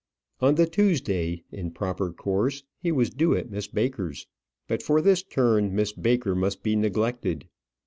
On 0.39 0.55
the 0.55 0.65
Tuesday, 0.65 1.43
in 1.51 1.69
proper 1.69 2.11
course, 2.11 2.63
he 2.79 2.91
was 2.91 3.11
due 3.11 3.35
at 3.37 3.51
Miss 3.51 3.67
Baker's. 3.67 4.25
But 4.67 4.81
for 4.81 4.99
this 4.99 5.21
turn, 5.21 5.75
Miss 5.75 5.93
Baker 5.93 6.33
must 6.33 6.63
be 6.63 6.75
neglected. 6.75 7.47